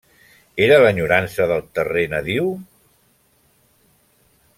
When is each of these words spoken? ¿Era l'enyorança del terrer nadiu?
¿Era 0.67 0.77
l'enyorança 0.83 1.45
del 1.51 1.61
terrer 1.79 2.05
nadiu? 2.13 2.49